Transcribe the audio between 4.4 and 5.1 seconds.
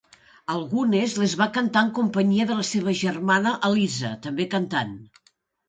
cantant.